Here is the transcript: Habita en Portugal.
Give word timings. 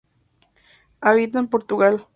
Habita 0.99 1.37
en 1.37 1.47
Portugal. 1.47 2.07